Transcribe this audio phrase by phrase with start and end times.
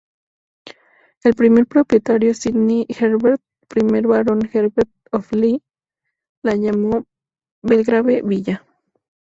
[1.23, 5.59] El primer propietario, Sidney Herbert, primer barón Herbert of Lea,
[6.41, 7.05] la llamó
[7.61, 8.65] "Belgrave Villa".